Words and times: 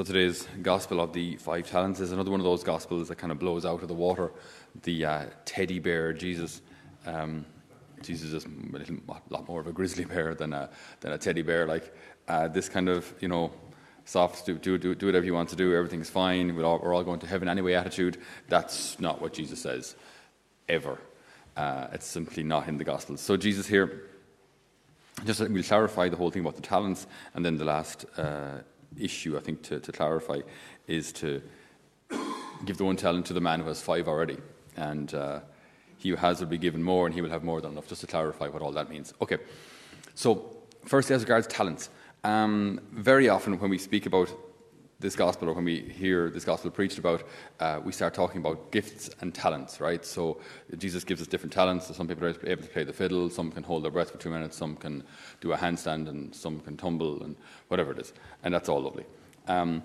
So 0.00 0.04
today's 0.04 0.48
gospel 0.62 0.98
of 0.98 1.12
the 1.12 1.36
five 1.36 1.68
talents 1.68 2.00
is 2.00 2.10
another 2.10 2.30
one 2.30 2.40
of 2.40 2.44
those 2.44 2.64
gospels 2.64 3.08
that 3.08 3.16
kind 3.16 3.30
of 3.30 3.38
blows 3.38 3.66
out 3.66 3.82
of 3.82 3.88
the 3.88 3.92
water. 3.92 4.32
The 4.82 5.04
uh, 5.04 5.24
teddy 5.44 5.78
bear 5.78 6.14
Jesus. 6.14 6.62
Um, 7.04 7.44
Jesus 8.00 8.32
is 8.32 8.46
a 8.46 8.48
little, 8.78 8.96
lot 9.28 9.46
more 9.46 9.60
of 9.60 9.66
a 9.66 9.72
grizzly 9.72 10.06
bear 10.06 10.34
than 10.34 10.54
a, 10.54 10.70
than 11.00 11.12
a 11.12 11.18
teddy 11.18 11.42
bear. 11.42 11.66
Like 11.66 11.94
uh, 12.28 12.48
this 12.48 12.66
kind 12.66 12.88
of, 12.88 13.12
you 13.20 13.28
know, 13.28 13.52
soft, 14.06 14.46
do, 14.46 14.56
do, 14.56 14.78
do, 14.78 15.04
whatever 15.04 15.26
you 15.26 15.34
want 15.34 15.50
to 15.50 15.56
do, 15.56 15.74
everything's 15.74 16.08
fine, 16.08 16.56
we're 16.56 16.64
all, 16.64 16.80
we're 16.82 16.94
all 16.94 17.04
going 17.04 17.20
to 17.20 17.26
heaven 17.26 17.46
anyway 17.46 17.74
attitude. 17.74 18.16
That's 18.48 18.98
not 19.00 19.20
what 19.20 19.34
Jesus 19.34 19.60
says, 19.60 19.96
ever. 20.66 20.98
Uh, 21.58 21.88
it's 21.92 22.06
simply 22.06 22.42
not 22.42 22.68
in 22.68 22.78
the 22.78 22.84
Gospels. 22.84 23.20
So 23.20 23.36
Jesus 23.36 23.66
here, 23.66 24.08
just 25.26 25.40
we'll 25.40 25.62
clarify 25.62 26.08
the 26.08 26.16
whole 26.16 26.30
thing 26.30 26.40
about 26.40 26.56
the 26.56 26.62
talents, 26.62 27.06
and 27.34 27.44
then 27.44 27.58
the 27.58 27.66
last 27.66 28.06
uh, 28.16 28.60
issue, 28.98 29.36
I 29.36 29.40
think, 29.40 29.62
to, 29.62 29.80
to 29.80 29.92
clarify 29.92 30.40
is 30.86 31.12
to 31.12 31.42
give 32.64 32.76
the 32.76 32.84
one 32.84 32.96
talent 32.96 33.26
to 33.26 33.32
the 33.32 33.40
man 33.40 33.60
who 33.60 33.68
has 33.68 33.80
five 33.80 34.08
already. 34.08 34.38
And 34.76 35.12
uh, 35.14 35.40
he 35.96 36.10
who 36.10 36.16
has 36.16 36.40
will 36.40 36.48
be 36.48 36.58
given 36.58 36.82
more, 36.82 37.06
and 37.06 37.14
he 37.14 37.20
will 37.20 37.30
have 37.30 37.44
more 37.44 37.60
than 37.60 37.72
enough, 37.72 37.88
just 37.88 38.00
to 38.00 38.06
clarify 38.06 38.48
what 38.48 38.62
all 38.62 38.72
that 38.72 38.88
means. 38.88 39.12
Okay, 39.20 39.38
so 40.14 40.56
firstly, 40.86 41.14
as 41.14 41.22
regards 41.22 41.46
talents, 41.46 41.90
um, 42.24 42.80
very 42.92 43.28
often 43.28 43.58
when 43.58 43.70
we 43.70 43.78
speak 43.78 44.06
about 44.06 44.30
this 45.00 45.16
gospel 45.16 45.48
or 45.48 45.54
when 45.54 45.64
we 45.64 45.80
hear 45.80 46.30
this 46.30 46.44
gospel 46.44 46.70
preached 46.70 46.98
about, 46.98 47.26
uh, 47.58 47.80
we 47.82 47.90
start 47.90 48.12
talking 48.12 48.40
about 48.40 48.70
gifts 48.70 49.10
and 49.20 49.34
talents, 49.34 49.80
right? 49.80 50.04
So 50.04 50.38
Jesus 50.76 51.04
gives 51.04 51.22
us 51.22 51.26
different 51.26 51.52
talents. 51.52 51.86
So 51.86 51.94
some 51.94 52.06
people 52.06 52.26
are 52.26 52.34
able 52.44 52.62
to 52.62 52.68
play 52.68 52.84
the 52.84 52.92
fiddle, 52.92 53.30
some 53.30 53.50
can 53.50 53.62
hold 53.62 53.82
their 53.82 53.90
breath 53.90 54.10
for 54.10 54.18
two 54.18 54.30
minutes, 54.30 54.56
some 54.56 54.76
can 54.76 55.02
do 55.40 55.52
a 55.52 55.56
handstand, 55.56 56.08
and 56.08 56.34
some 56.34 56.60
can 56.60 56.76
tumble, 56.76 57.22
and 57.22 57.34
whatever 57.68 57.92
it 57.92 57.98
is. 57.98 58.12
And 58.44 58.52
that's 58.52 58.68
all 58.68 58.82
lovely. 58.82 59.06
Um, 59.48 59.82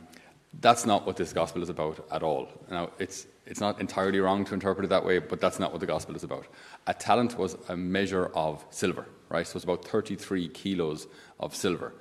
that's 0.60 0.86
not 0.86 1.06
what 1.06 1.16
this 1.16 1.34
gospel 1.34 1.64
is 1.64 1.70
about 1.70 2.06
at 2.12 2.22
all. 2.22 2.48
Now, 2.70 2.92
it's, 3.00 3.26
it's 3.46 3.62
not 3.62 3.80
entirely 3.80 4.20
wrong 4.20 4.44
to 4.46 4.54
interpret 4.54 4.86
it 4.86 4.90
that 4.90 5.06
way, 5.06 5.20
but 5.20 5.40
that's 5.40 5.60
not 5.60 5.72
what 5.72 5.80
the 5.80 5.88
gospel 5.88 6.16
is 6.16 6.24
about. 6.24 6.46
A 6.88 6.94
talent 6.94 7.38
was 7.38 7.58
a 7.70 7.78
measure 7.78 8.28
of 8.36 8.66
silver, 8.70 9.08
right? 9.30 9.48
So 9.48 9.58
it's 9.58 9.64
about 9.64 9.86
33 9.86 10.50
kilos 10.50 11.08
of 11.40 11.56
silver. 11.56 11.94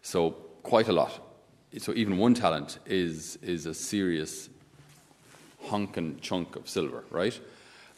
So 0.00 0.30
quite 0.62 0.88
a 0.88 0.92
lot 0.92 1.31
so 1.78 1.92
even 1.94 2.18
one 2.18 2.34
talent 2.34 2.78
is 2.86 3.38
is 3.42 3.66
a 3.66 3.74
serious 3.74 4.48
honking 5.62 6.18
chunk 6.20 6.56
of 6.56 6.68
silver, 6.68 7.04
right? 7.10 7.38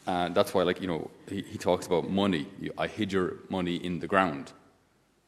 And 0.07 0.35
that's 0.35 0.53
why, 0.53 0.63
like 0.63 0.81
you 0.81 0.87
know, 0.87 1.09
he, 1.27 1.41
he 1.41 1.57
talks 1.57 1.87
about 1.87 2.09
money. 2.09 2.47
You, 2.59 2.71
I 2.77 2.87
hid 2.87 3.11
your 3.11 3.37
money 3.49 3.75
in 3.75 3.99
the 3.99 4.07
ground. 4.07 4.53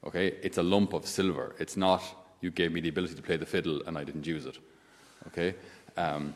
Okay, 0.05 0.35
it's 0.43 0.57
a 0.57 0.63
lump 0.63 0.93
of 0.93 1.05
silver. 1.05 1.55
It's 1.59 1.75
not 1.75 2.03
you 2.41 2.51
gave 2.51 2.71
me 2.71 2.81
the 2.81 2.89
ability 2.89 3.15
to 3.15 3.21
play 3.21 3.37
the 3.37 3.45
fiddle 3.45 3.81
and 3.87 3.97
I 3.97 4.03
didn't 4.03 4.27
use 4.27 4.45
it. 4.45 4.57
Okay, 5.27 5.55
um, 5.97 6.33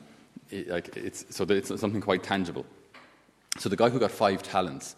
it, 0.50 0.68
like 0.68 0.96
it's 0.98 1.26
so 1.30 1.46
it's 1.50 1.68
something 1.80 2.02
quite 2.02 2.24
tangible. 2.24 2.66
So 3.60 3.70
the 3.70 3.76
guy 3.76 3.90
who 3.90 4.00
got 4.00 4.12
five 4.12 4.42
talents 4.42 4.96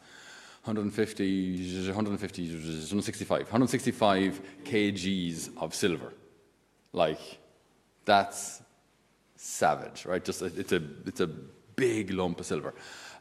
150, 0.63 1.87
150, 1.87 2.47
165, 2.47 3.41
165 3.41 4.41
kgs 4.63 5.49
of 5.57 5.75
silver. 5.75 6.13
Like, 6.93 7.19
that's 8.05 8.61
savage, 9.35 10.05
right? 10.05 10.23
Just 10.23 10.41
it's 10.41 10.71
a 10.71 10.81
it's 11.05 11.19
a 11.19 11.27
big 11.27 12.11
lump 12.11 12.39
of 12.39 12.45
silver, 12.45 12.73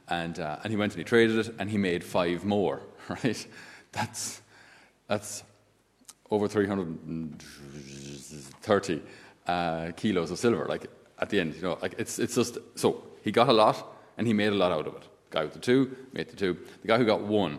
and 0.09 0.39
uh, 0.39 0.59
and 0.63 0.71
he 0.71 0.77
went 0.77 0.93
and 0.93 0.99
he 0.99 1.05
traded 1.05 1.47
it, 1.47 1.55
and 1.59 1.71
he 1.71 1.79
made 1.79 2.05
five 2.05 2.45
more, 2.45 2.83
right? 3.09 3.47
That's 3.91 4.43
that's 5.09 5.43
over 6.31 6.47
330 6.49 9.03
uh, 9.47 9.93
kilos 9.97 10.31
of 10.31 10.39
silver. 10.39 10.67
Like 10.67 10.87
at 11.19 11.31
the 11.31 11.41
end, 11.41 11.57
you 11.57 11.63
know, 11.63 11.79
like 11.83 11.95
it's 11.99 12.19
it's 12.19 12.35
just 12.35 12.59
so 12.75 13.03
he 13.23 13.33
got 13.33 13.49
a 13.49 13.53
lot 13.53 13.87
and 14.17 14.27
he 14.27 14.33
made 14.33 14.53
a 14.53 14.57
lot 14.57 14.73
out 14.73 14.87
of 14.87 14.97
it. 14.97 15.03
The 15.31 15.39
guy 15.39 15.45
with 15.45 15.55
the 15.55 15.61
two 15.61 15.97
made 16.13 16.29
the 16.29 16.37
two. 16.37 16.59
The 16.83 16.89
guy 16.89 16.99
who 16.99 17.05
got 17.05 17.23
one, 17.23 17.59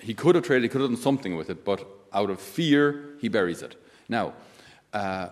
he 0.00 0.14
could 0.14 0.34
have 0.34 0.44
traded, 0.44 0.64
he 0.64 0.68
could 0.68 0.80
have 0.80 0.90
done 0.90 1.00
something 1.00 1.36
with 1.36 1.50
it, 1.50 1.64
but 1.64 1.86
out 2.12 2.30
of 2.30 2.40
fear, 2.40 3.16
he 3.20 3.28
buries 3.28 3.62
it. 3.62 3.76
Now, 4.08 4.34
uh, 4.92 5.28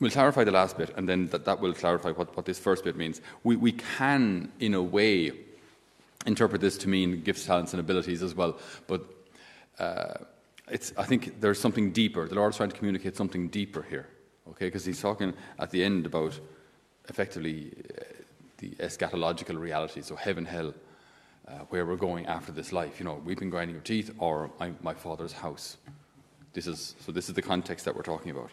we'll 0.00 0.10
clarify 0.10 0.44
the 0.44 0.50
last 0.50 0.76
bit, 0.76 0.92
and 0.96 1.08
then 1.08 1.28
that, 1.28 1.44
that 1.44 1.60
will 1.60 1.74
clarify 1.74 2.10
what, 2.10 2.36
what 2.36 2.46
this 2.46 2.58
first 2.58 2.84
bit 2.84 2.96
means. 2.96 3.20
We, 3.42 3.56
we 3.56 3.72
can, 3.72 4.52
in 4.60 4.74
a 4.74 4.82
way, 4.82 5.32
interpret 6.26 6.60
this 6.60 6.78
to 6.78 6.88
mean 6.88 7.22
gifts, 7.22 7.44
talents, 7.44 7.72
and 7.72 7.80
abilities 7.80 8.22
as 8.22 8.34
well, 8.34 8.58
but 8.86 9.04
uh, 9.78 10.14
it's, 10.68 10.92
I 10.96 11.04
think 11.04 11.40
there's 11.40 11.60
something 11.60 11.90
deeper. 11.90 12.26
The 12.26 12.34
Lord's 12.36 12.56
trying 12.56 12.70
to 12.70 12.76
communicate 12.76 13.16
something 13.16 13.48
deeper 13.48 13.82
here, 13.82 14.08
okay? 14.50 14.66
Because 14.66 14.84
He's 14.84 15.00
talking 15.00 15.34
at 15.58 15.70
the 15.70 15.84
end 15.84 16.06
about 16.06 16.38
effectively 17.08 17.72
uh, 17.90 18.02
the 18.58 18.70
eschatological 18.76 19.58
reality, 19.58 20.00
so 20.00 20.16
heaven, 20.16 20.44
hell, 20.44 20.74
uh, 21.46 21.58
where 21.68 21.84
we're 21.84 21.96
going 21.96 22.26
after 22.26 22.52
this 22.52 22.72
life. 22.72 22.98
You 22.98 23.04
know, 23.04 23.20
weeping, 23.24 23.50
grinding 23.50 23.74
your 23.74 23.82
teeth, 23.82 24.14
or 24.18 24.50
my, 24.58 24.72
my 24.82 24.94
Father's 24.94 25.32
house. 25.32 25.76
This 26.54 26.66
is 26.66 26.94
so. 27.00 27.12
This 27.12 27.28
is 27.28 27.34
the 27.34 27.42
context 27.42 27.84
that 27.84 27.94
we're 27.94 28.02
talking 28.02 28.30
about. 28.30 28.50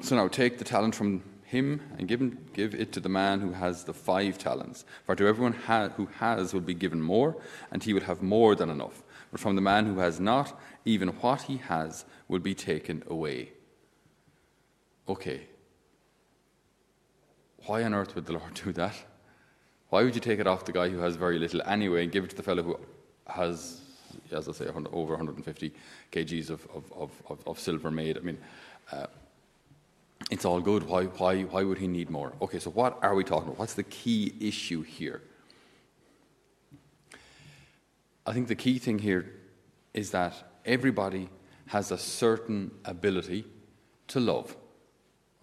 So 0.00 0.16
now 0.16 0.28
take 0.28 0.58
the 0.58 0.64
talent 0.64 0.94
from 0.94 1.22
him 1.44 1.80
and 1.98 2.06
give, 2.06 2.20
him, 2.20 2.38
give 2.52 2.74
it 2.74 2.92
to 2.92 3.00
the 3.00 3.08
man 3.08 3.40
who 3.40 3.52
has 3.52 3.84
the 3.84 3.94
five 3.94 4.38
talents. 4.38 4.84
For 5.06 5.16
to 5.16 5.26
everyone 5.26 5.54
ha- 5.54 5.88
who 5.88 6.06
has 6.18 6.52
will 6.52 6.60
be 6.60 6.74
given 6.74 7.00
more, 7.00 7.36
and 7.72 7.82
he 7.82 7.94
will 7.94 8.02
have 8.02 8.22
more 8.22 8.54
than 8.54 8.70
enough. 8.70 9.02
But 9.30 9.40
from 9.40 9.56
the 9.56 9.62
man 9.62 9.86
who 9.86 9.98
has 9.98 10.20
not, 10.20 10.58
even 10.84 11.08
what 11.08 11.42
he 11.42 11.56
has 11.56 12.04
will 12.28 12.38
be 12.38 12.54
taken 12.54 13.02
away. 13.08 13.52
Okay. 15.08 15.46
Why 17.66 17.82
on 17.82 17.94
earth 17.94 18.14
would 18.14 18.26
the 18.26 18.34
Lord 18.34 18.54
do 18.64 18.72
that? 18.74 18.94
Why 19.88 20.02
would 20.02 20.14
you 20.14 20.20
take 20.20 20.38
it 20.38 20.46
off 20.46 20.66
the 20.66 20.72
guy 20.72 20.90
who 20.90 20.98
has 20.98 21.16
very 21.16 21.38
little 21.38 21.62
anyway 21.64 22.04
and 22.04 22.12
give 22.12 22.24
it 22.24 22.30
to 22.30 22.36
the 22.36 22.42
fellow 22.42 22.62
who 22.62 22.78
has, 23.26 23.80
as 24.30 24.48
I 24.48 24.52
say, 24.52 24.66
over 24.66 25.14
150 25.14 25.72
kgs 26.12 26.50
of, 26.50 26.68
of, 26.74 27.22
of, 27.30 27.42
of 27.46 27.58
silver 27.58 27.90
made? 27.90 28.18
I 28.18 28.20
mean, 28.20 28.38
uh, 28.92 29.06
it's 30.30 30.44
all 30.44 30.60
good. 30.60 30.82
Why, 30.84 31.04
why, 31.04 31.42
why 31.42 31.64
would 31.64 31.78
he 31.78 31.88
need 31.88 32.10
more? 32.10 32.34
Okay, 32.42 32.58
so 32.58 32.70
what 32.70 32.98
are 33.02 33.14
we 33.14 33.24
talking 33.24 33.48
about? 33.48 33.58
What's 33.58 33.74
the 33.74 33.84
key 33.84 34.34
issue 34.40 34.82
here? 34.82 35.22
I 38.26 38.32
think 38.32 38.48
the 38.48 38.54
key 38.54 38.78
thing 38.78 38.98
here 38.98 39.32
is 39.94 40.10
that 40.10 40.34
everybody 40.66 41.30
has 41.66 41.90
a 41.90 41.98
certain 41.98 42.70
ability 42.84 43.44
to 44.08 44.20
love. 44.20 44.56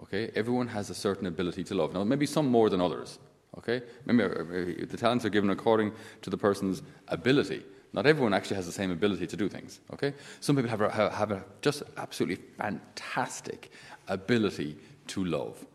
Okay, 0.02 0.32
everyone 0.36 0.68
has 0.68 0.90
a 0.90 0.96
certain 0.96 1.26
ability 1.26 1.64
to 1.64 1.74
love. 1.74 1.94
Now, 1.94 2.04
maybe 2.04 2.26
some 2.26 2.48
more 2.48 2.70
than 2.70 2.82
others. 2.82 3.18
Okay, 3.58 3.82
maybe 4.06 4.24
uh, 4.24 4.86
the 4.86 4.98
talents 4.98 5.24
are 5.26 5.30
given 5.30 5.50
according 5.50 5.94
to 6.22 6.30
the 6.30 6.38
person's 6.38 6.84
ability. 7.08 7.64
Not 7.96 8.06
everyone 8.06 8.34
actually 8.34 8.58
has 8.58 8.66
the 8.66 8.74
same 8.74 8.92
ability 8.92 9.26
to 9.26 9.38
do 9.38 9.48
things. 9.48 9.80
Okay, 9.94 10.14
some 10.42 10.58
people 10.58 10.70
have 10.70 10.82
a, 10.82 11.10
have 11.10 11.32
a 11.32 11.42
just 11.62 11.82
absolutely 11.96 12.44
fantastic 12.58 13.72
ability 14.10 14.78
to 15.08 15.24
love. 15.24 15.66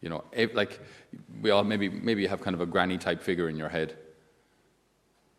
You 0.00 0.08
know, 0.08 0.24
like 0.54 0.80
we 1.40 1.50
all 1.50 1.62
maybe 1.62 1.88
maybe 1.88 2.22
you 2.22 2.28
have 2.28 2.40
kind 2.40 2.54
of 2.54 2.60
a 2.60 2.66
granny 2.66 2.98
type 2.98 3.22
figure 3.22 3.48
in 3.48 3.56
your 3.56 3.68
head. 3.68 3.96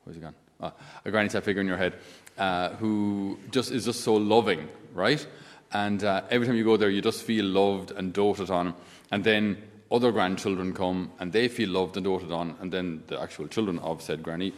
Where's 0.06 0.16
he 0.16 0.22
gone? 0.22 0.36
Ah, 0.62 0.72
a 1.04 1.12
granny 1.12 1.28
type 1.28 1.44
figure 1.44 1.62
in 1.62 1.68
your 1.68 1.78
head 1.78 1.96
uh, 2.38 2.70
who 2.76 3.38
just 3.52 3.72
is 3.72 3.84
just 3.84 4.02
so 4.02 4.16
loving, 4.16 4.70
right? 4.94 5.28
And 5.74 6.06
uh, 6.06 6.22
every 6.30 6.48
time 6.48 6.56
you 6.56 6.64
go 6.64 6.78
there, 6.78 6.90
you 6.90 7.02
just 7.02 7.24
feel 7.24 7.44
loved 7.44 7.92
and 7.92 8.14
doted 8.14 8.50
on. 8.50 8.76
And 9.12 9.26
then 9.26 9.62
other 9.92 10.14
grandchildren 10.14 10.74
come 10.74 11.12
and 11.20 11.34
they 11.34 11.50
feel 11.50 11.70
loved 11.70 11.98
and 11.98 12.06
doted 12.06 12.32
on. 12.32 12.56
And 12.62 12.72
then 12.72 13.04
the 13.08 13.20
actual 13.20 13.48
children 13.48 13.80
of 13.80 14.02
said 14.02 14.24
granny 14.24 14.54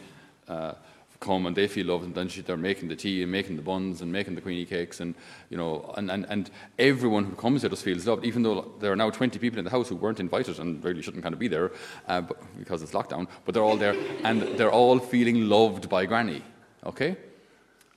uh, 0.46 0.74
come 1.20 1.46
and 1.46 1.56
they 1.56 1.68
feel 1.68 1.86
loved, 1.86 2.04
and 2.04 2.14
then 2.14 2.28
she, 2.28 2.40
they're 2.40 2.56
making 2.56 2.88
the 2.88 2.96
tea 2.96 3.22
and 3.22 3.32
making 3.32 3.56
the 3.56 3.62
buns 3.62 4.00
and 4.00 4.12
making 4.12 4.34
the 4.34 4.40
queenie 4.40 4.64
cakes, 4.64 5.00
and 5.00 5.14
you 5.50 5.56
know, 5.56 5.92
and, 5.96 6.10
and, 6.10 6.26
and 6.28 6.50
everyone 6.78 7.24
who 7.24 7.36
comes 7.36 7.62
there 7.62 7.70
just 7.70 7.84
feels 7.84 8.06
loved, 8.06 8.24
even 8.24 8.42
though 8.42 8.72
there 8.80 8.92
are 8.92 8.96
now 8.96 9.10
20 9.10 9.38
people 9.38 9.58
in 9.58 9.64
the 9.64 9.70
house 9.70 9.88
who 9.88 9.96
weren't 9.96 10.20
invited 10.20 10.58
and 10.58 10.82
really 10.84 11.02
shouldn't 11.02 11.22
kind 11.22 11.32
of 11.32 11.38
be 11.38 11.48
there 11.48 11.72
uh, 12.08 12.22
because 12.58 12.82
it's 12.82 12.92
lockdown, 12.92 13.26
but 13.44 13.54
they're 13.54 13.64
all 13.64 13.76
there, 13.76 13.96
and 14.24 14.42
they're 14.58 14.72
all 14.72 14.98
feeling 14.98 15.48
loved 15.48 15.88
by 15.88 16.06
Granny, 16.06 16.42
okay? 16.84 17.16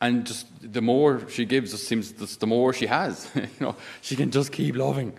And 0.01 0.25
just 0.25 0.47
the 0.61 0.81
more 0.81 1.29
she 1.29 1.45
gives, 1.45 1.73
it 1.73 1.77
seems 1.77 2.13
the 2.13 2.47
more 2.47 2.71
she 2.73 2.85
has. 2.85 3.29
you 3.35 3.47
know, 3.59 3.75
she 4.01 4.15
can 4.15 4.31
just 4.31 4.51
keep 4.51 4.75
loving, 4.75 5.13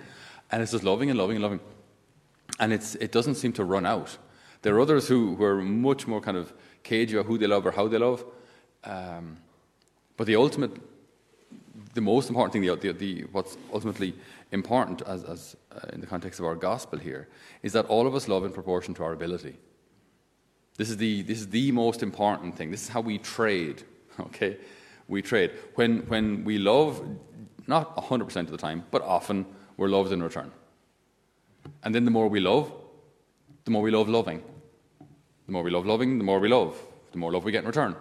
and 0.50 0.62
it's 0.62 0.72
just 0.72 0.84
loving 0.84 1.10
and 1.10 1.18
loving 1.18 1.36
and 1.36 1.42
loving, 1.42 1.60
and 2.58 2.72
it's 2.72 2.94
it 2.94 3.12
doesn't 3.12 3.34
seem 3.34 3.52
to 3.54 3.64
run 3.64 3.84
out. 3.84 4.16
There 4.62 4.74
are 4.74 4.80
others 4.80 5.08
who, 5.08 5.36
who 5.36 5.44
are 5.44 5.62
much 5.62 6.06
more 6.06 6.20
kind 6.20 6.36
of 6.36 6.52
cage 6.82 7.12
about 7.12 7.26
who 7.26 7.38
they 7.38 7.46
love 7.46 7.66
or 7.66 7.70
how 7.70 7.88
they 7.88 7.98
love. 7.98 8.24
Um, 8.84 9.38
but 10.16 10.26
the 10.26 10.36
ultimate, 10.36 10.72
the 11.94 12.00
most 12.00 12.28
important 12.28 12.52
thing, 12.52 12.62
the, 12.62 12.76
the, 12.76 12.92
the 12.92 13.22
what's 13.32 13.56
ultimately 13.72 14.14
important 14.52 15.02
as, 15.02 15.24
as 15.24 15.56
uh, 15.72 15.88
in 15.92 16.00
the 16.00 16.06
context 16.06 16.40
of 16.40 16.46
our 16.46 16.56
gospel 16.56 16.98
here, 16.98 17.28
is 17.62 17.72
that 17.72 17.86
all 17.86 18.06
of 18.06 18.14
us 18.14 18.28
love 18.28 18.44
in 18.44 18.52
proportion 18.52 18.94
to 18.94 19.04
our 19.04 19.12
ability. 19.12 19.56
This 20.76 20.90
is 20.90 20.96
the, 20.96 21.22
this 21.22 21.38
is 21.38 21.48
the 21.48 21.72
most 21.72 22.02
important 22.02 22.56
thing. 22.56 22.70
This 22.70 22.82
is 22.82 22.88
how 22.88 23.00
we 23.00 23.18
trade, 23.18 23.82
okay? 24.20 24.56
We 25.08 25.22
trade. 25.22 25.50
When, 25.74 26.00
when 26.08 26.44
we 26.44 26.58
love, 26.58 27.02
Not 27.66 27.96
100% 27.96 28.36
of 28.36 28.50
the 28.50 28.56
time, 28.56 28.84
but 28.90 29.00
often 29.02 29.46
we're 29.76 29.88
loved 29.88 30.12
in 30.12 30.20
return. 30.22 30.50
And 31.84 31.94
then 31.94 32.04
the 32.04 32.10
more 32.10 32.26
we 32.26 32.40
love, 32.40 32.72
the 33.64 33.70
more 33.70 33.82
we 33.82 33.92
love 33.92 34.08
loving. 34.08 34.42
The 35.50 35.54
more 35.54 35.64
we 35.64 35.72
love 35.72 35.84
loving, 35.84 36.16
the 36.16 36.22
more 36.22 36.38
we 36.38 36.48
love. 36.48 36.80
The 37.10 37.18
more 37.18 37.32
love 37.32 37.42
we 37.42 37.50
get 37.50 37.62
in 37.62 37.66
return. 37.66 37.96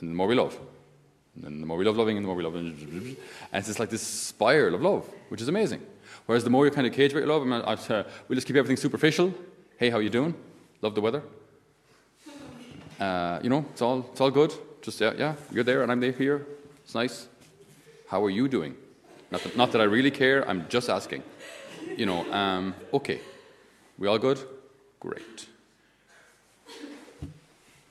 And 0.00 0.10
the 0.10 0.14
more 0.16 0.26
we 0.26 0.34
love. 0.34 0.58
And 1.44 1.62
the 1.62 1.66
more 1.66 1.76
we 1.76 1.84
love 1.84 1.96
loving, 1.96 2.16
and 2.16 2.24
the 2.24 2.26
more 2.26 2.34
we 2.34 2.42
love. 2.42 2.56
And 2.56 3.16
it's 3.52 3.68
just 3.68 3.78
like 3.78 3.88
this 3.88 4.02
spiral 4.02 4.74
of 4.74 4.82
love, 4.82 5.08
which 5.28 5.40
is 5.40 5.46
amazing. 5.46 5.80
Whereas 6.26 6.42
the 6.42 6.50
more 6.50 6.64
you 6.64 6.72
kind 6.72 6.88
of 6.88 6.92
cage 6.92 7.12
about 7.12 7.20
your 7.20 7.28
love, 7.28 7.46
I 7.48 7.94
uh, 7.94 8.02
we 8.26 8.34
just 8.34 8.48
keep 8.48 8.56
everything 8.56 8.76
superficial. 8.76 9.32
Hey, 9.78 9.90
how 9.90 10.00
you 10.00 10.10
doing? 10.10 10.34
Love 10.82 10.96
the 10.96 11.00
weather. 11.00 11.22
Uh, 12.98 13.38
you 13.44 13.48
know, 13.48 13.64
it's 13.70 13.80
all, 13.80 14.04
it's 14.10 14.20
all 14.20 14.32
good. 14.32 14.52
Just, 14.82 15.00
yeah, 15.00 15.12
yeah, 15.16 15.34
you're 15.52 15.62
there 15.62 15.84
and 15.84 15.92
I'm 15.92 16.00
there 16.00 16.10
here. 16.10 16.48
It's 16.82 16.96
nice. 16.96 17.28
How 18.08 18.24
are 18.24 18.30
you 18.30 18.48
doing? 18.48 18.74
Not 19.30 19.44
that, 19.44 19.56
not 19.56 19.70
that 19.70 19.80
I 19.80 19.84
really 19.84 20.10
care, 20.10 20.48
I'm 20.48 20.68
just 20.68 20.88
asking. 20.88 21.22
You 21.96 22.06
know, 22.06 22.32
um, 22.32 22.74
okay. 22.92 23.20
We 23.98 24.08
all 24.08 24.18
good? 24.18 24.40
Great. 24.98 25.46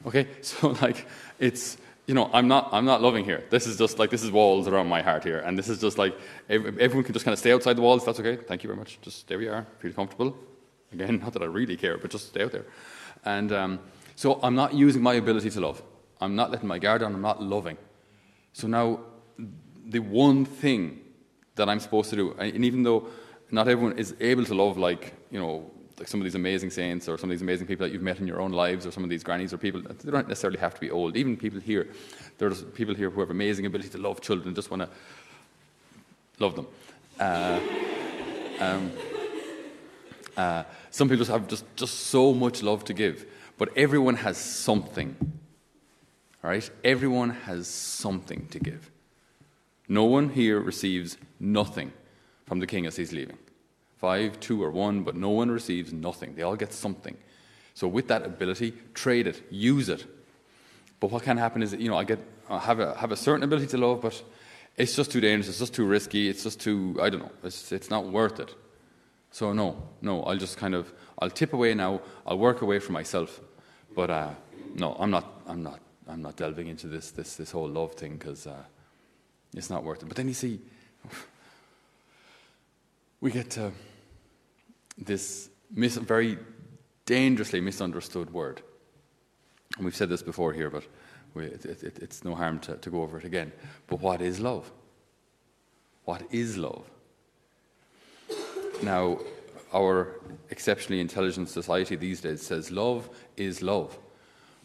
Okay, 0.05 0.27
so 0.41 0.69
like, 0.81 1.07
it's, 1.39 1.77
you 2.07 2.13
know, 2.13 2.29
I'm 2.33 2.47
not, 2.47 2.69
I'm 2.71 2.85
not 2.85 3.01
loving 3.01 3.25
here. 3.25 3.43
This 3.49 3.67
is 3.67 3.77
just 3.77 3.99
like, 3.99 4.09
this 4.09 4.23
is 4.23 4.31
walls 4.31 4.67
around 4.67 4.87
my 4.87 5.01
heart 5.01 5.23
here. 5.23 5.39
And 5.39 5.57
this 5.57 5.69
is 5.69 5.79
just 5.79 5.97
like, 5.97 6.17
everyone 6.49 7.03
can 7.03 7.13
just 7.13 7.25
kind 7.25 7.33
of 7.33 7.39
stay 7.39 7.51
outside 7.51 7.75
the 7.75 7.81
walls. 7.81 8.05
That's 8.05 8.19
okay. 8.19 8.35
Thank 8.35 8.63
you 8.63 8.67
very 8.67 8.77
much. 8.77 8.99
Just 9.01 9.27
there 9.27 9.37
we 9.37 9.47
are. 9.47 9.67
Feel 9.79 9.93
comfortable. 9.93 10.35
Again, 10.91 11.19
not 11.23 11.33
that 11.33 11.41
I 11.41 11.45
really 11.45 11.77
care, 11.77 11.97
but 11.97 12.11
just 12.11 12.29
stay 12.29 12.43
out 12.43 12.51
there. 12.51 12.65
And 13.25 13.51
um, 13.51 13.79
so 14.15 14.39
I'm 14.41 14.55
not 14.55 14.73
using 14.73 15.03
my 15.03 15.13
ability 15.15 15.49
to 15.51 15.59
love. 15.59 15.83
I'm 16.21 16.35
not 16.35 16.51
letting 16.51 16.67
my 16.67 16.79
guard 16.79 17.01
down. 17.01 17.13
I'm 17.13 17.21
not 17.21 17.41
loving. 17.41 17.77
So 18.53 18.67
now, 18.67 19.01
the 19.85 19.99
one 19.99 20.45
thing 20.45 21.01
that 21.55 21.69
I'm 21.69 21.79
supposed 21.79 22.09
to 22.11 22.15
do, 22.15 22.35
and 22.39 22.65
even 22.65 22.83
though 22.83 23.07
not 23.51 23.67
everyone 23.67 23.97
is 23.97 24.15
able 24.19 24.45
to 24.45 24.53
love 24.53 24.77
like, 24.77 25.13
you 25.31 25.39
know, 25.39 25.71
like 25.99 26.07
some 26.07 26.19
of 26.19 26.23
these 26.23 26.35
amazing 26.35 26.69
saints 26.69 27.07
or 27.09 27.17
some 27.17 27.29
of 27.29 27.33
these 27.33 27.41
amazing 27.41 27.67
people 27.67 27.85
that 27.85 27.91
you've 27.91 28.01
met 28.01 28.19
in 28.19 28.27
your 28.27 28.39
own 28.41 28.51
lives 28.51 28.85
or 28.85 28.91
some 28.91 29.03
of 29.03 29.09
these 29.09 29.23
grannies 29.23 29.53
or 29.53 29.57
people, 29.57 29.81
they 29.81 30.11
don't 30.11 30.27
necessarily 30.27 30.59
have 30.59 30.73
to 30.73 30.79
be 30.79 30.89
old. 30.89 31.17
Even 31.17 31.35
people 31.35 31.59
here, 31.59 31.87
there's 32.37 32.63
people 32.63 32.95
here 32.95 33.09
who 33.09 33.19
have 33.19 33.29
amazing 33.29 33.65
ability 33.65 33.89
to 33.89 33.97
love 33.97 34.21
children 34.21 34.55
just 34.55 34.71
want 34.71 34.81
to 34.81 34.89
love 36.39 36.55
them. 36.55 36.67
Uh, 37.19 37.59
um, 38.59 38.91
uh, 40.37 40.63
some 40.89 41.09
people 41.09 41.25
just 41.25 41.31
have 41.31 41.47
just, 41.47 41.65
just 41.75 42.07
so 42.07 42.33
much 42.33 42.63
love 42.63 42.85
to 42.85 42.93
give, 42.93 43.25
but 43.57 43.69
everyone 43.77 44.15
has 44.15 44.37
something. 44.37 45.15
Right? 46.41 46.69
Everyone 46.85 47.31
has 47.31 47.67
something 47.67 48.47
to 48.51 48.59
give. 48.59 48.89
No 49.89 50.05
one 50.05 50.29
here 50.29 50.61
receives 50.61 51.17
nothing 51.39 51.91
from 52.45 52.59
the 52.59 52.67
king 52.67 52.85
as 52.85 52.95
he's 52.95 53.11
leaving. 53.11 53.37
Five, 53.99 54.39
two, 54.39 54.63
or 54.63 54.71
one, 54.71 55.03
but 55.03 55.15
no 55.15 55.29
one 55.29 55.51
receives 55.51 55.91
nothing. 55.91 56.35
They 56.35 56.41
all 56.41 56.55
get 56.55 56.71
something. 56.73 57.17
So 57.73 57.87
with 57.87 58.07
that 58.07 58.25
ability, 58.25 58.73
trade 58.93 59.27
it, 59.27 59.41
use 59.49 59.89
it. 59.89 60.05
But 60.99 61.11
what 61.11 61.23
can 61.23 61.37
happen 61.37 61.61
is, 61.63 61.73
you 61.73 61.89
know, 61.89 61.97
I 61.97 62.03
get 62.03 62.19
I 62.49 62.59
have 62.59 62.79
a 62.79 62.95
have 62.95 63.11
a 63.11 63.15
certain 63.15 63.43
ability 63.43 63.67
to 63.67 63.77
love, 63.77 64.01
but 64.01 64.21
it's 64.77 64.95
just 64.95 65.11
too 65.11 65.21
dangerous. 65.21 65.49
It's 65.49 65.59
just 65.59 65.73
too 65.73 65.85
risky. 65.85 66.29
It's 66.29 66.43
just 66.43 66.59
too 66.59 66.97
I 67.01 67.09
don't 67.09 67.21
know. 67.21 67.31
It's 67.43 67.71
it's 67.71 67.89
not 67.89 68.05
worth 68.07 68.39
it. 68.39 68.53
So 69.31 69.53
no, 69.53 69.81
no. 70.01 70.23
I'll 70.23 70.37
just 70.37 70.57
kind 70.57 70.75
of 70.75 70.91
I'll 71.19 71.29
tip 71.29 71.53
away 71.53 71.73
now. 71.73 72.01
I'll 72.25 72.37
work 72.39 72.61
away 72.61 72.79
from 72.79 72.93
myself. 72.93 73.41
But 73.95 74.09
uh, 74.09 74.31
no, 74.75 74.95
I'm 74.99 75.11
not. 75.11 75.41
I'm 75.47 75.63
not. 75.63 75.79
I'm 76.07 76.21
not 76.21 76.35
delving 76.35 76.67
into 76.67 76.87
this 76.87 77.11
this 77.11 77.35
this 77.35 77.51
whole 77.51 77.69
love 77.69 77.93
thing 77.93 78.17
because 78.17 78.47
uh, 78.47 78.63
it's 79.55 79.69
not 79.69 79.83
worth 79.83 80.01
it. 80.01 80.07
But 80.07 80.17
then 80.17 80.27
you 80.27 80.33
see, 80.33 80.59
we 83.21 83.31
get 83.31 83.49
to 83.51 83.71
this 84.99 85.49
mis- 85.73 85.97
very 85.97 86.37
dangerously 87.05 87.61
misunderstood 87.61 88.31
word. 88.31 88.61
And 89.75 89.85
we've 89.85 89.95
said 89.95 90.09
this 90.09 90.21
before 90.21 90.53
here, 90.53 90.69
but 90.69 90.83
we, 91.33 91.45
it, 91.45 91.65
it, 91.65 91.99
it's 92.01 92.23
no 92.23 92.35
harm 92.35 92.59
to, 92.59 92.75
to 92.75 92.89
go 92.89 93.01
over 93.01 93.17
it 93.17 93.25
again. 93.25 93.51
But 93.87 94.01
what 94.01 94.21
is 94.21 94.39
love? 94.39 94.71
What 96.05 96.23
is 96.31 96.57
love? 96.57 96.89
Now, 98.81 99.19
our 99.73 100.19
exceptionally 100.49 101.01
intelligent 101.01 101.49
society 101.49 101.95
these 101.95 102.21
days 102.21 102.41
says 102.41 102.71
love 102.71 103.09
is 103.37 103.61
love. 103.61 103.97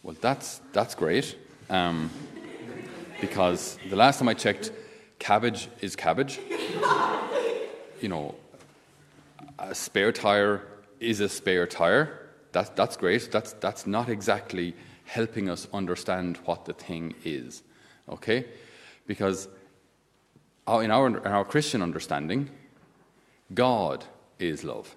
Well, 0.03 0.17
that's, 0.21 0.61
that's 0.73 0.95
great. 0.95 1.37
Um, 1.71 2.11
because 3.21 3.79
the 3.89 3.97
last 3.97 4.19
time 4.19 4.29
I 4.29 4.35
checked, 4.35 4.71
cabbage 5.19 5.69
is 5.81 5.97
cabbage. 5.97 6.41
you 8.01 8.09
know, 8.09 8.35
a 9.71 9.75
spare 9.75 10.13
tire 10.13 10.67
is 11.01 11.21
a 11.21 11.29
spare 11.29 11.67
tire. 11.67 12.21
That, 12.53 12.77
that's 12.77 12.97
great. 12.97 13.31
That's, 13.31 13.53
that's 13.55 13.87
not 13.87 14.09
exactly 14.09 14.75
helping 15.05 15.49
us 15.49 15.67
understand 15.73 16.39
what 16.45 16.65
the 16.65 16.73
thing 16.73 17.15
is. 17.25 17.63
Okay? 18.09 18.47
Because 19.07 19.49
in 20.69 20.91
our, 20.91 21.07
in 21.07 21.17
our 21.27 21.45
Christian 21.45 21.83
understanding, 21.83 22.51
God 23.53 24.05
is 24.39 24.65
love. 24.65 24.97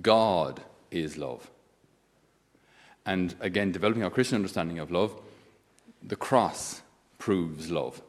God 0.00 0.60
is 0.90 1.16
love. 1.16 1.50
And 3.04 3.34
again, 3.40 3.72
developing 3.72 4.04
our 4.04 4.10
Christian 4.10 4.36
understanding 4.36 4.78
of 4.78 4.90
love, 4.90 5.14
the 6.02 6.16
cross 6.16 6.82
proves 7.18 7.70
love. 7.70 8.02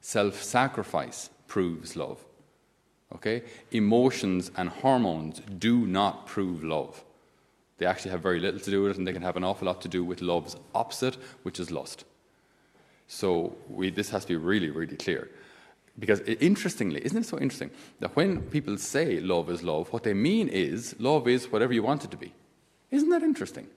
Self 0.00 0.42
sacrifice 0.42 1.30
proves 1.48 1.96
love. 1.96 2.24
Okay? 3.14 3.42
Emotions 3.70 4.50
and 4.56 4.68
hormones 4.68 5.40
do 5.58 5.86
not 5.86 6.26
prove 6.26 6.62
love. 6.62 7.04
They 7.78 7.86
actually 7.86 8.12
have 8.12 8.20
very 8.20 8.40
little 8.40 8.60
to 8.60 8.70
do 8.70 8.82
with 8.82 8.92
it, 8.92 8.98
and 8.98 9.06
they 9.06 9.12
can 9.12 9.22
have 9.22 9.36
an 9.36 9.44
awful 9.44 9.66
lot 9.66 9.80
to 9.82 9.88
do 9.88 10.04
with 10.04 10.22
love's 10.22 10.56
opposite, 10.74 11.16
which 11.42 11.58
is 11.58 11.70
lust. 11.70 12.04
So 13.08 13.56
we, 13.68 13.90
this 13.90 14.10
has 14.10 14.24
to 14.24 14.28
be 14.28 14.36
really, 14.36 14.70
really 14.70 14.96
clear. 14.96 15.28
Because 15.98 16.20
interestingly, 16.20 17.04
isn't 17.04 17.18
it 17.18 17.26
so 17.26 17.38
interesting 17.38 17.70
that 18.00 18.16
when 18.16 18.42
people 18.42 18.76
say 18.78 19.20
love 19.20 19.48
is 19.48 19.62
love, 19.62 19.92
what 19.92 20.02
they 20.02 20.14
mean 20.14 20.48
is 20.48 20.96
love 20.98 21.28
is 21.28 21.52
whatever 21.52 21.72
you 21.72 21.82
want 21.82 22.04
it 22.04 22.10
to 22.10 22.16
be. 22.16 22.32
Isn't 22.90 23.10
that 23.10 23.22
interesting? 23.22 23.68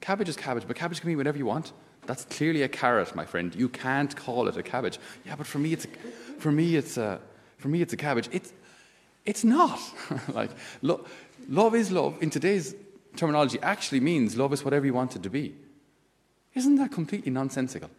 Cabbage 0.00 0.28
is 0.28 0.36
cabbage, 0.36 0.64
but 0.66 0.76
cabbage 0.76 1.00
can 1.00 1.10
be 1.10 1.16
whatever 1.16 1.38
you 1.38 1.46
want. 1.46 1.72
That's 2.06 2.26
clearly 2.26 2.62
a 2.62 2.68
carrot, 2.68 3.14
my 3.16 3.24
friend. 3.24 3.54
You 3.54 3.68
can't 3.68 4.14
call 4.14 4.46
it 4.46 4.56
a 4.56 4.62
cabbage. 4.62 4.98
Yeah, 5.24 5.36
but 5.36 5.46
for 5.46 5.58
me, 5.58 5.72
it's 5.72 5.86
a, 5.86 5.88
for 6.38 6.52
me, 6.52 6.76
it's 6.76 6.96
a, 6.96 7.20
for 7.56 7.68
me, 7.68 7.80
it's 7.82 7.92
a 7.92 7.96
cabbage. 7.96 8.28
It's, 8.30 8.52
it's 9.24 9.44
not. 9.44 9.80
like, 10.32 10.50
lo- 10.82 11.04
love 11.48 11.74
is 11.74 11.90
love 11.90 12.22
in 12.22 12.30
today's 12.30 12.74
terminology 13.16 13.58
actually 13.62 14.00
means 14.00 14.36
love 14.36 14.52
is 14.52 14.64
whatever 14.64 14.86
you 14.86 14.94
want 14.94 15.16
it 15.16 15.22
to 15.22 15.30
be. 15.30 15.54
Isn't 16.54 16.76
that 16.76 16.92
completely 16.92 17.32
nonsensical? 17.32 17.90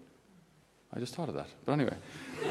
I 0.94 1.00
just 1.00 1.14
thought 1.14 1.28
of 1.28 1.36
that. 1.36 1.48
But 1.66 1.74
anyway, 1.74 1.96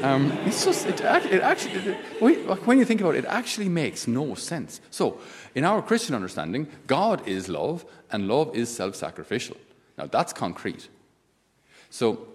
um, 0.03 0.31
it's 0.45 0.63
just, 0.63 0.85
it, 0.85 1.01
it 1.01 1.41
actually, 1.41 1.95
it, 2.21 2.65
when 2.65 2.77
you 2.77 2.85
think 2.85 3.01
about 3.01 3.15
it, 3.15 3.25
it 3.25 3.27
actually 3.27 3.69
makes 3.69 4.07
no 4.07 4.35
sense. 4.35 4.81
So, 4.91 5.19
in 5.55 5.63
our 5.63 5.81
Christian 5.81 6.13
understanding, 6.13 6.67
God 6.85 7.27
is 7.27 7.49
love 7.49 7.85
and 8.11 8.27
love 8.27 8.55
is 8.55 8.73
self 8.73 8.95
sacrificial. 8.95 9.57
Now, 9.97 10.05
that's 10.05 10.31
concrete. 10.31 10.89
So, 11.89 12.27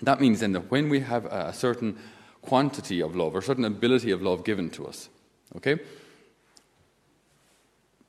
that 0.00 0.20
means 0.20 0.40
then 0.40 0.52
that 0.52 0.70
when 0.70 0.88
we 0.88 1.00
have 1.00 1.26
a 1.26 1.52
certain 1.52 1.98
quantity 2.40 3.00
of 3.00 3.16
love 3.16 3.34
or 3.34 3.42
certain 3.42 3.64
ability 3.64 4.10
of 4.10 4.22
love 4.22 4.44
given 4.44 4.70
to 4.70 4.86
us, 4.86 5.08
Okay? 5.56 5.78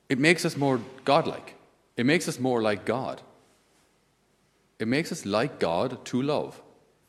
It 0.08 0.18
makes 0.18 0.44
us 0.44 0.56
more 0.56 0.80
godlike. 1.04 1.54
It 1.96 2.06
makes 2.06 2.28
us 2.28 2.38
more 2.38 2.62
like 2.62 2.84
God. 2.84 3.22
It 4.78 4.88
makes 4.88 5.12
us 5.12 5.24
like 5.24 5.58
God 5.58 6.04
to 6.06 6.22
love. 6.22 6.60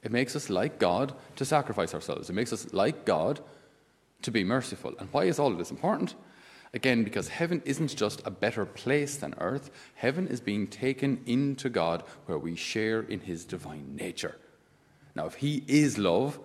It 0.03 0.11
makes 0.11 0.35
us 0.35 0.49
like 0.49 0.77
God 0.79 1.13
to 1.35 1.45
sacrifice 1.45 1.93
ourselves. 1.93 2.29
It 2.29 2.33
makes 2.33 2.53
us 2.53 2.73
like 2.73 3.05
God 3.05 3.41
to 4.21 4.31
be 4.31 4.43
merciful. 4.43 4.93
And 4.99 5.09
why 5.11 5.25
is 5.25 5.39
all 5.39 5.51
of 5.51 5.57
this 5.57 5.71
important? 5.71 6.15
Again, 6.73 7.03
because 7.03 7.29
heaven 7.29 7.61
isn't 7.65 7.95
just 7.95 8.21
a 8.25 8.31
better 8.31 8.65
place 8.65 9.15
than 9.17 9.33
earth, 9.39 9.71
heaven 9.95 10.27
is 10.27 10.41
being 10.41 10.67
taken 10.67 11.21
into 11.25 11.69
God 11.69 12.03
where 12.25 12.37
we 12.37 12.55
share 12.55 13.01
in 13.01 13.21
his 13.21 13.45
divine 13.45 13.95
nature. 13.95 14.37
Now, 15.15 15.25
if 15.25 15.35
he 15.35 15.63
is 15.67 15.97
love, 15.97 16.37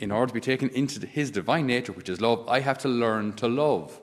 in 0.00 0.10
order 0.10 0.28
to 0.28 0.34
be 0.34 0.40
taken 0.40 0.68
into 0.70 1.06
his 1.06 1.30
divine 1.30 1.66
nature, 1.66 1.92
which 1.92 2.08
is 2.08 2.20
love, 2.20 2.48
I 2.48 2.60
have 2.60 2.78
to 2.78 2.88
learn 2.88 3.32
to 3.34 3.48
love. 3.48 4.00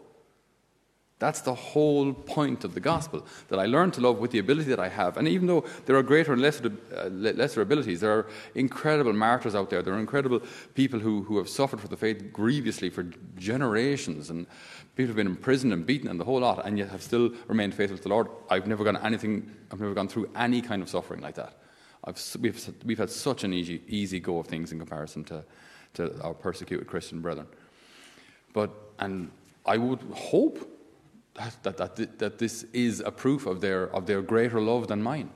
That's 1.19 1.41
the 1.41 1.53
whole 1.53 2.13
point 2.13 2.63
of 2.63 2.74
the 2.74 2.79
gospel, 2.79 3.27
that 3.50 3.60
I 3.60 3.67
learn 3.67 3.91
to 3.91 4.01
love 4.01 4.17
with 4.17 4.31
the 4.31 4.39
ability 4.39 4.71
that 4.71 4.79
I 4.79 4.89
have. 4.89 5.17
And 5.17 5.27
even 5.27 5.45
though 5.45 5.63
there 5.86 5.95
are 5.95 6.01
greater 6.01 6.33
and 6.33 6.41
lesser, 6.41 6.71
uh, 6.98 7.10
lesser 7.10 7.62
abilities, 7.62 8.00
there 8.00 8.12
are 8.12 8.27
incredible 8.55 9.13
martyrs 9.13 9.53
out 9.53 9.69
there. 9.69 9.83
There 9.83 9.93
are 9.93 10.00
incredible 10.00 10.41
people 10.74 11.00
who, 11.00 11.21
who 11.21 11.38
have 11.38 11.48
suffered 11.48 11.79
for 11.79 11.88
the 11.88 11.95
faith 11.95 12.33
grievously 12.33 12.89
for 12.89 13.03
generations. 13.38 14.31
And 14.31 14.48
people 14.95 15.10
have 15.10 15.15
been 15.15 15.27
imprisoned 15.27 15.74
and 15.74 15.86
beaten 15.86 16.07
and 16.07 16.19
the 16.19 16.25
whole 16.25 16.39
lot, 16.39 16.65
and 16.65 16.75
yet 16.75 16.89
have 16.89 17.03
still 17.03 17.29
remained 17.48 17.75
faithful 17.75 17.98
to 17.98 18.03
the 18.03 18.10
Lord. 18.10 18.27
I've 18.50 18.65
never 18.65 18.83
gone 18.83 18.98
anything, 18.98 19.48
I've 19.71 19.79
never 19.79 19.93
gone 19.93 20.07
through 20.07 20.27
any 20.36 20.60
kind 20.60 20.81
of 20.81 20.89
suffering 20.89 21.21
like 21.21 21.36
that. 21.36 21.55
I've, 22.03 22.19
we've, 22.39 22.74
we've 22.83 22.98
had 22.98 23.12
such 23.12 23.43
an 23.43 23.53
easy, 23.53 23.83
easy 23.88 24.19
go 24.19 24.39
of 24.39 24.48
things 24.48 24.71
in 24.71 24.79
comparison 24.79 25.24
to, 25.25 25.45
to 25.93 26.21
our 26.21 26.33
persecuted 26.33 26.88
Christian 26.88 27.21
brethren. 27.21 27.48
But, 28.53 28.71
and 29.00 29.31
I 29.65 29.77
would 29.77 30.01
hope 30.13 30.69
that, 31.36 31.63
that, 31.63 31.77
that, 31.77 32.19
that 32.19 32.38
this 32.38 32.63
is 32.74 33.00
a 33.00 33.12
proof 33.12 33.45
of 33.45 33.62
their, 33.62 33.93
of 33.95 34.05
their 34.05 34.21
greater 34.21 34.60
love 34.60 34.88
than 34.88 35.01
mine. 35.01 35.29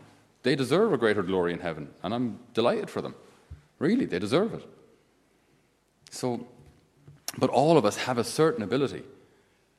They 0.44 0.56
deserve 0.56 0.94
a 0.94 0.98
greater 0.98 1.24
glory 1.24 1.54
in 1.54 1.60
heaven, 1.60 1.90
and 2.04 2.14
I'm 2.14 2.40
delighted 2.54 2.90
for 2.90 3.02
them. 3.02 3.16
Really, 3.80 4.06
they 4.06 4.20
deserve 4.20 4.54
it. 4.54 4.68
So, 6.12 6.48
but 7.38 7.50
all 7.50 7.78
of 7.78 7.86
us 7.86 7.98
have 7.98 8.18
a 8.18 8.24
certain 8.24 8.64
ability. 8.64 9.04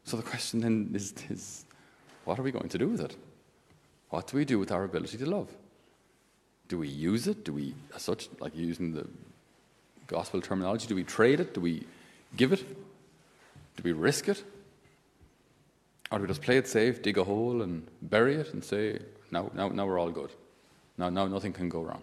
So 0.05 0.17
the 0.17 0.23
question 0.23 0.61
then 0.61 0.91
is, 0.95 1.15
is 1.31 1.65
what 2.25 2.39
are 2.39 2.43
we 2.43 2.51
going 2.51 2.69
to 2.69 2.79
do 2.79 2.89
with 2.89 3.01
it? 3.01 3.17
What 4.11 4.27
do 4.29 4.37
we 4.37 4.45
do 4.45 4.59
with 4.59 4.71
our 4.73 4.85
ability 4.85 5.19
to 5.19 5.27
love? 5.27 5.49
Do 6.69 6.79
we 6.79 6.89
use 6.89 7.29
it? 7.29 7.45
Do 7.45 7.53
we, 7.53 7.75
as 7.95 8.03
such, 8.03 8.29
like 8.41 8.57
using 8.57 8.93
the 8.93 9.07
gospel 10.07 10.41
terminology, 10.41 10.87
do 10.87 10.95
we 10.95 11.05
trade 11.05 11.41
it? 11.41 11.55
Do 11.55 11.61
we 11.61 11.87
give 12.37 12.53
it? 12.53 12.67
Do 13.77 13.83
we 13.83 13.93
risk 13.93 14.29
it? 14.29 14.43
Or 16.11 16.19
do 16.19 16.23
we 16.23 16.29
just 16.29 16.43
play 16.43 16.57
it 16.57 16.69
safe, 16.69 17.03
dig 17.03 17.19
a 17.19 17.25
hole, 17.25 17.63
and 17.63 17.87
bury 18.03 18.37
it 18.37 18.53
and 18.53 18.65
say, 18.65 19.01
now, 19.31 19.51
now, 19.55 19.69
now 19.69 19.87
we're 19.87 19.99
all 19.99 20.11
good? 20.11 20.31
Now, 20.97 21.11
now 21.11 21.27
nothing 21.27 21.53
can 21.53 21.69
go 21.69 21.83
wrong. 21.83 22.03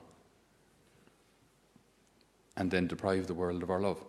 And 2.58 2.70
then 2.70 2.88
deprive 2.88 3.28
the 3.28 3.34
world 3.34 3.64
of 3.64 3.70
our 3.70 3.80
love. 3.80 4.04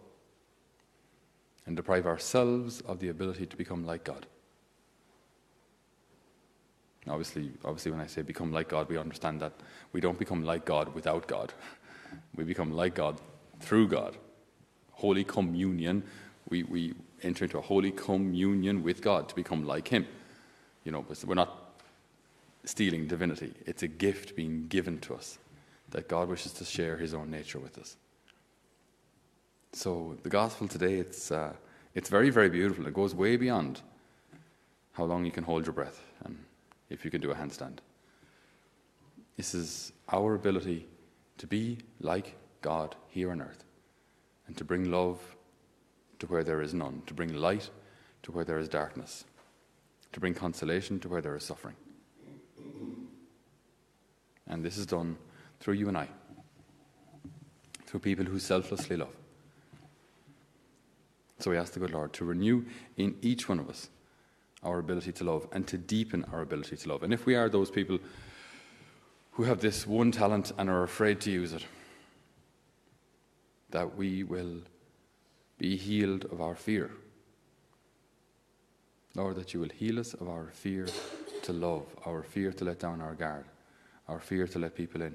And 1.67 1.77
deprive 1.77 2.07
ourselves 2.07 2.83
of 2.83 2.99
the 2.99 3.09
ability 3.09 3.47
to 3.47 3.57
become 3.57 3.87
like 3.87 4.05
God. 4.05 4.27
Obviously, 7.07 7.53
obviously, 7.65 7.93
when 7.93 8.01
I 8.01 8.07
say 8.07 8.23
become 8.23 8.53
like 8.53 8.69
God, 8.69 8.89
we 8.89 8.99
understand 8.99 9.41
that 9.41 9.53
we 9.93 10.01
don't 10.01 10.19
become 10.19 10.43
like 10.45 10.65
God 10.65 10.95
without 10.95 11.27
God. 11.27 11.53
We 12.37 12.45
become 12.45 12.71
like 12.71 12.95
God 12.95 13.21
through 13.65 13.89
God. 13.89 14.17
Holy 14.93 15.25
communion, 15.25 16.05
we, 16.49 16.63
we 16.63 16.95
enter 17.23 17.45
into 17.45 17.59
a 17.59 17.63
holy 17.63 17.91
communion 17.91 18.83
with 18.83 19.01
God 19.03 19.29
to 19.29 19.35
become 19.35 19.67
like 19.67 19.89
Him. 19.89 20.07
You 20.85 20.93
know, 20.93 21.05
we're 21.25 21.35
not 21.35 21.81
stealing 22.65 23.07
divinity, 23.07 23.53
it's 23.67 23.83
a 23.83 23.89
gift 23.89 24.37
being 24.37 24.67
given 24.69 24.99
to 24.99 25.15
us 25.15 25.39
that 25.91 26.09
God 26.09 26.29
wishes 26.29 26.53
to 26.55 26.65
share 26.65 26.97
His 26.97 27.15
own 27.15 27.31
nature 27.31 27.59
with 27.59 27.79
us. 27.79 27.97
So, 29.73 30.17
the 30.23 30.31
gospel 30.31 30.69
today, 30.69 30.95
it's, 30.95 31.33
uh, 31.33 31.53
it's 31.95 32.09
very, 32.09 32.31
very 32.31 32.49
beautiful. 32.49 32.87
It 32.87 32.95
goes 32.95 33.15
way 33.15 33.37
beyond 33.37 33.81
how 34.93 35.05
long 35.05 35.25
you 35.25 35.33
can 35.33 35.45
hold 35.45 35.67
your 35.67 35.73
breath 35.73 36.01
and 36.25 36.39
if 36.91 37.05
you 37.05 37.11
can 37.11 37.21
do 37.21 37.33
a 37.33 37.35
handstand. 37.35 37.79
This 39.37 39.55
is 39.55 39.93
our 40.13 40.35
ability 40.35 40.87
to 41.39 41.47
be 41.47 41.79
like 42.01 42.37
God 42.65 42.97
here 43.09 43.31
on 43.31 43.43
earth 43.43 43.63
and 44.47 44.57
to 44.57 44.65
bring 44.65 44.91
love 44.91 45.21
to 46.19 46.27
where 46.27 46.43
there 46.43 46.63
is 46.63 46.73
none, 46.73 47.03
to 47.07 47.13
bring 47.13 47.35
light 47.35 47.69
to 48.23 48.33
where 48.33 48.45
there 48.45 48.59
is 48.59 48.71
darkness, 48.71 49.27
to 50.13 50.19
bring 50.19 50.33
consolation 50.33 50.99
to 51.01 51.09
where 51.09 51.21
there 51.21 51.37
is 51.37 51.45
suffering. 51.45 51.77
And 54.47 54.65
this 54.65 54.79
is 54.79 54.87
done 54.87 55.19
through 55.61 55.75
you 55.75 55.89
and 55.89 55.99
I, 55.99 56.09
through 57.87 58.01
people 58.01 58.25
who 58.25 58.39
selflessly 58.39 58.97
love. 58.97 59.15
So 61.39 61.51
we 61.51 61.59
ask 61.59 61.75
the 61.75 61.81
good 61.81 61.93
Lord 61.93 62.15
to 62.15 62.25
renew 62.25 62.65
in 62.97 63.15
each 63.21 63.47
one 63.47 63.59
of 63.59 63.69
us 63.69 63.91
our 64.63 64.79
ability 64.79 65.13
to 65.13 65.25
love 65.25 65.47
and 65.53 65.67
to 65.67 65.77
deepen 65.77 66.25
our 66.33 66.41
ability 66.41 66.77
to 66.79 66.89
love. 66.89 67.03
And 67.03 67.13
if 67.13 67.27
we 67.27 67.35
are 67.35 67.51
those 67.51 67.71
people 67.71 67.99
who 69.33 69.43
have 69.43 69.61
this 69.61 69.87
one 69.87 70.13
talent 70.13 70.53
and 70.57 70.71
are 70.71 70.83
afraid 70.83 71.21
to 71.23 71.31
use 71.31 71.53
it, 71.53 71.67
that 73.75 73.97
we 73.97 74.23
will 74.23 74.61
be 75.59 75.77
healed 75.77 76.27
of 76.27 76.41
our 76.41 76.55
fear. 76.55 76.93
Lord, 79.17 79.35
that 79.35 79.53
you 79.53 79.59
will 79.59 79.69
heal 79.69 79.99
us 79.99 80.15
of 80.15 80.29
our 80.29 80.47
fear 80.53 80.87
to 81.43 81.53
love, 81.53 81.85
our 82.07 82.23
fear 82.23 82.53
to 82.53 82.65
let 82.65 82.79
down 82.79 83.01
our 83.01 83.15
guard, 83.15 83.47
our 84.07 84.21
fear 84.21 84.47
to 84.47 84.61
let 84.61 84.77
people 84.77 85.03
in, 85.03 85.13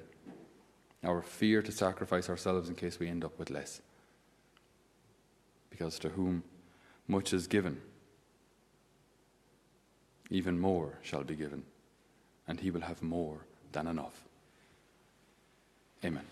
our 1.02 1.22
fear 1.22 1.62
to 1.62 1.72
sacrifice 1.72 2.28
ourselves 2.28 2.68
in 2.68 2.74
case 2.74 2.98
we 2.98 3.08
end 3.08 3.24
up 3.24 3.38
with 3.38 3.48
less. 3.48 3.80
Because 5.70 5.98
to 6.00 6.10
whom 6.10 6.42
much 7.08 7.32
is 7.32 7.46
given, 7.46 7.80
even 10.28 10.60
more 10.60 10.98
shall 11.00 11.24
be 11.24 11.34
given, 11.34 11.62
and 12.46 12.60
he 12.60 12.70
will 12.70 12.82
have 12.82 13.02
more 13.02 13.38
than 13.72 13.86
enough. 13.86 14.22
Amen. 16.04 16.26